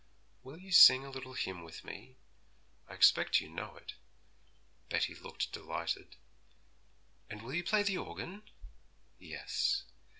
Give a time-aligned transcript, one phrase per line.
[0.41, 2.17] Will you sing a little hymn with me?
[2.89, 3.93] I expect you know it.'
[4.89, 6.15] Betty looked delighted.
[7.29, 8.41] 'And will you play the organ?'
[9.19, 9.83] 'Yes.'